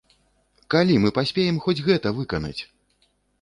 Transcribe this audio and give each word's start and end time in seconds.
Калі 0.73 0.95
мы 1.03 1.11
паспеем 1.17 1.59
хоць 1.67 1.77
гэта 1.89 2.15
выканаць!? 2.21 2.57